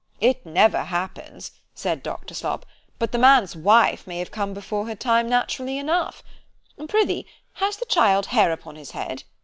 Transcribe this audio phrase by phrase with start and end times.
[0.19, 2.33] _It never happens: said Dr.
[2.33, 2.65] Slop,
[2.97, 8.25] but the man's wife may have come before her time naturally enough——Prithee has the child
[8.25, 9.25] hair upon his head?